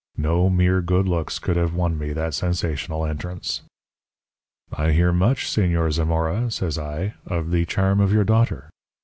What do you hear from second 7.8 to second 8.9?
of your daughter.